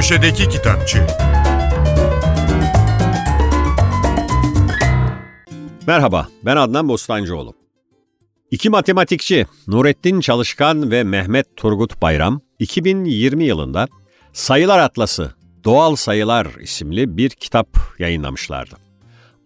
[0.00, 1.06] Köşedeki Kitapçı
[5.86, 7.54] Merhaba, ben Adnan Bostancıoğlu.
[8.50, 13.88] İki matematikçi Nurettin Çalışkan ve Mehmet Turgut Bayram 2020 yılında
[14.32, 15.34] Sayılar Atlası,
[15.64, 18.76] Doğal Sayılar isimli bir kitap yayınlamışlardı.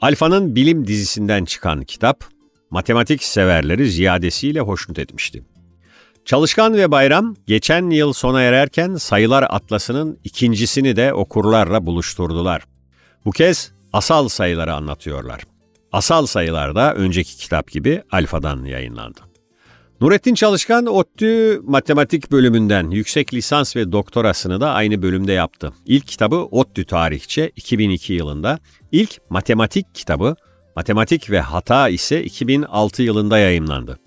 [0.00, 2.24] Alfa'nın bilim dizisinden çıkan kitap,
[2.70, 5.44] matematik severleri ziyadesiyle hoşnut etmişti.
[6.24, 12.62] Çalışkan ve Bayram geçen yıl sona ererken Sayılar Atlası'nın ikincisini de okurlarla buluşturdular.
[13.24, 15.42] Bu kez asal sayıları anlatıyorlar.
[15.92, 19.20] Asal sayılar da önceki kitap gibi Alfa'dan yayınlandı.
[20.00, 25.72] Nurettin Çalışkan ODTÜ Matematik bölümünden yüksek lisans ve doktorasını da aynı bölümde yaptı.
[25.86, 28.58] İlk kitabı ODTÜ Tarihçe 2002 yılında,
[28.92, 30.36] ilk matematik kitabı
[30.76, 33.98] Matematik ve Hata ise 2006 yılında yayımlandı.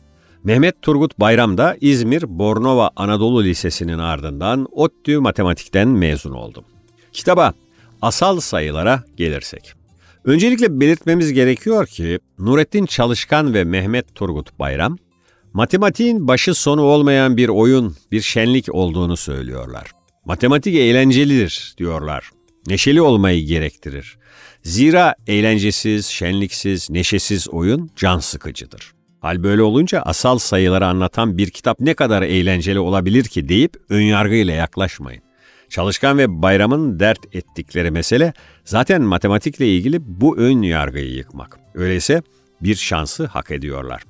[0.47, 6.63] Mehmet Turgut Bayram da İzmir Bornova Anadolu Lisesi'nin ardından ODTÜ Matematik'ten mezun oldu.
[7.13, 7.53] Kitaba
[8.01, 9.73] asal sayılara gelirsek.
[10.23, 14.97] Öncelikle belirtmemiz gerekiyor ki Nurettin Çalışkan ve Mehmet Turgut Bayram
[15.53, 19.91] matematiğin başı sonu olmayan bir oyun, bir şenlik olduğunu söylüyorlar.
[20.25, 22.31] Matematik eğlencelidir diyorlar.
[22.67, 24.17] Neşeli olmayı gerektirir.
[24.63, 28.96] Zira eğlencesiz, şenliksiz, neşesiz oyun can sıkıcıdır.
[29.27, 34.53] Hal böyle olunca asal sayıları anlatan bir kitap ne kadar eğlenceli olabilir ki deyip önyargıyla
[34.53, 35.21] yaklaşmayın.
[35.69, 38.33] Çalışkan ve Bayram'ın dert ettikleri mesele
[38.65, 41.59] zaten matematikle ilgili bu ön yargıyı yıkmak.
[41.75, 42.21] Öyleyse
[42.61, 44.03] bir şansı hak ediyorlar.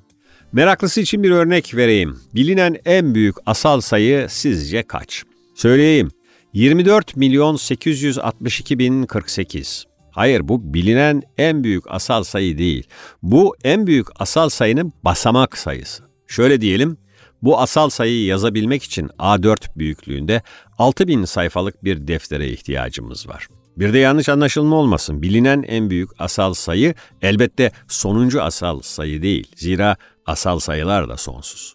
[0.52, 2.20] Meraklısı için bir örnek vereyim.
[2.34, 5.24] Bilinen en büyük asal sayı sizce kaç?
[5.54, 6.10] Söyleyeyim.
[6.52, 9.86] 24 milyon 862 bin 48.
[10.18, 12.86] Hayır bu bilinen en büyük asal sayı değil.
[13.22, 16.02] Bu en büyük asal sayının basamak sayısı.
[16.26, 16.98] Şöyle diyelim,
[17.42, 20.42] bu asal sayıyı yazabilmek için A4 büyüklüğünde
[20.78, 23.48] 6000 sayfalık bir deftere ihtiyacımız var.
[23.76, 25.22] Bir de yanlış anlaşılma olmasın.
[25.22, 29.52] Bilinen en büyük asal sayı elbette sonuncu asal sayı değil.
[29.56, 29.96] Zira
[30.26, 31.74] asal sayılar da sonsuz.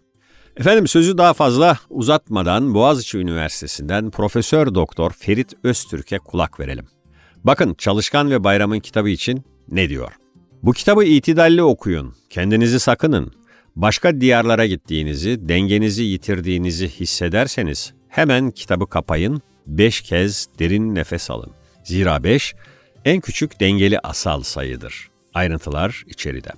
[0.58, 6.86] Efendim sözü daha fazla uzatmadan Boğaziçi Üniversitesi'nden Profesör Doktor Ferit Öztürk'e kulak verelim.
[7.44, 10.12] Bakın Çalışkan ve Bayram'ın kitabı için ne diyor?
[10.64, 13.34] Bu kitabı itidalli okuyun, kendinizi sakının.
[13.76, 21.52] Başka diyarlara gittiğinizi, dengenizi yitirdiğinizi hissederseniz hemen kitabı kapayın, beş kez derin nefes alın.
[21.84, 22.56] Zira beş
[23.06, 25.10] en küçük dengeli asal sayıdır.
[25.34, 26.52] Ayrıntılar içeride.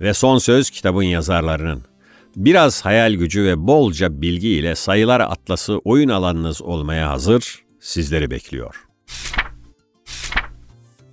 [0.00, 1.82] Ve son söz kitabın yazarlarının.
[2.36, 8.91] Biraz hayal gücü ve bolca bilgi ile sayılar atlası oyun alanınız olmaya hazır, sizleri bekliyor.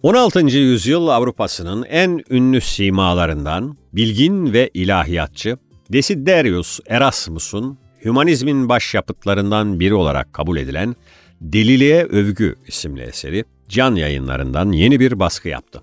[0.03, 0.39] 16.
[0.39, 5.57] yüzyıl Avrupa'sının en ünlü simalarından bilgin ve ilahiyatçı
[5.89, 10.95] Desiderius Erasmus'un hümanizmin başyapıtlarından biri olarak kabul edilen
[11.41, 15.81] Deliliğe Övgü isimli eseri Can Yayınlarından yeni bir baskı yaptı.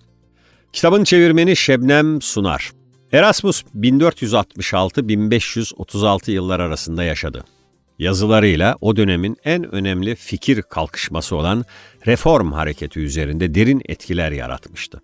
[0.72, 2.70] Kitabın çevirmeni Şebnem Sunar.
[3.12, 7.44] Erasmus 1466-1536 yıllar arasında yaşadı.
[7.98, 11.64] Yazılarıyla o dönemin en önemli fikir kalkışması olan
[12.06, 15.02] reform hareketi üzerinde derin etkiler yaratmıştı.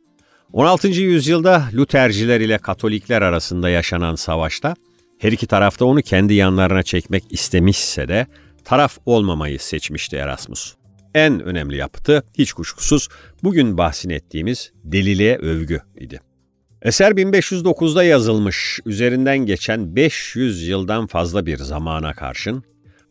[0.52, 0.88] 16.
[0.88, 4.74] yüzyılda Luterciler ile Katolikler arasında yaşanan savaşta
[5.18, 8.26] her iki tarafta onu kendi yanlarına çekmek istemişse de
[8.64, 10.74] taraf olmamayı seçmişti Erasmus.
[11.14, 13.08] En önemli yapıtı hiç kuşkusuz
[13.42, 16.20] bugün bahsini ettiğimiz deliliğe övgü idi.
[16.82, 22.64] Eser 1509'da yazılmış, üzerinden geçen 500 yıldan fazla bir zamana karşın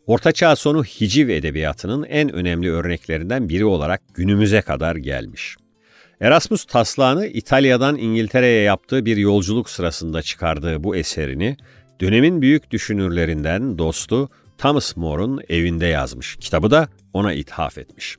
[0.06, 5.56] Ortaçağ sonu hiciv edebiyatının en önemli örneklerinden biri olarak günümüze kadar gelmiş.
[6.20, 11.56] Erasmus taslağını İtalya'dan İngiltere'ye yaptığı bir yolculuk sırasında çıkardığı bu eserini
[12.00, 16.36] dönemin büyük düşünürlerinden dostu Thomas More'un evinde yazmış.
[16.36, 18.16] Kitabı da ona ithaf etmiş.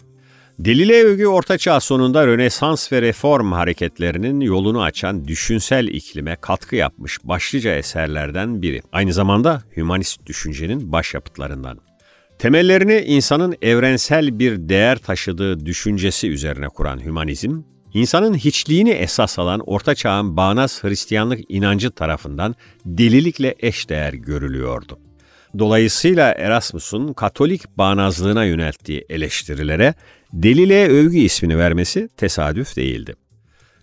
[0.66, 7.76] Delile övgü Ortaçağ sonunda Rönesans ve Reform hareketlerinin yolunu açan düşünsel iklime katkı yapmış başlıca
[7.76, 8.82] eserlerden biri.
[8.92, 11.80] Aynı zamanda hümanist düşüncenin başyapıtlarından.
[12.40, 17.62] Temellerini insanın evrensel bir değer taşıdığı düşüncesi üzerine kuran hümanizm,
[17.94, 22.56] insanın hiçliğini esas alan Orta Çağ'ın bağnaz Hristiyanlık inancı tarafından
[22.86, 25.00] delilikle eşdeğer görülüyordu.
[25.60, 29.94] Dolayısıyla Erasmus'un Katolik bağnazlığına yönelttiği eleştirilere
[30.34, 33.16] Delile övgü ismini vermesi tesadüf değildi.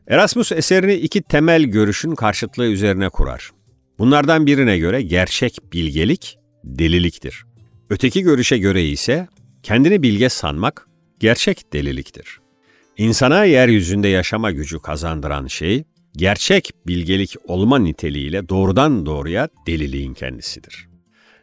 [0.09, 3.51] Erasmus eserini iki temel görüşün karşıtlığı üzerine kurar.
[3.99, 7.45] Bunlardan birine göre gerçek bilgelik deliliktir.
[7.91, 9.29] Öteki görüşe göre ise
[9.63, 10.89] kendini bilge sanmak
[11.21, 12.41] gerçek deliliktir.
[12.97, 15.85] İnsana yeryüzünde yaşama gücü kazandıran şey
[16.17, 20.90] gerçek bilgelik olma niteliğiyle doğrudan doğruya deliliğin kendisidir.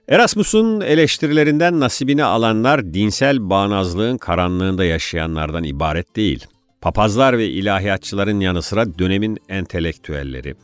[0.09, 6.45] Erasmus'un eleştirilerinden nasibini alanlar dinsel bağnazlığın karanlığında yaşayanlardan ibaret değil.
[6.81, 10.55] Papazlar ve ilahiyatçıların yanı sıra dönemin entelektüelleri,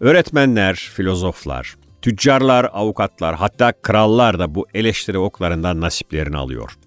[0.00, 6.78] öğretmenler, filozoflar, tüccarlar, avukatlar hatta krallar da bu eleştiri oklarından nasiplerini alıyor.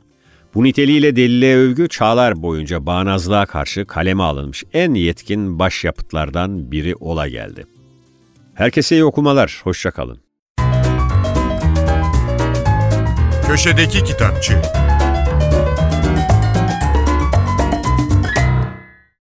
[0.56, 7.28] Bu niteliğiyle deliliğe övgü çağlar boyunca bağnazlığa karşı kaleme alınmış en yetkin başyapıtlardan biri ola
[7.28, 7.66] geldi.
[8.54, 10.29] Herkese iyi okumalar, hoşçakalın.
[13.50, 14.62] Köşedeki Kitapçı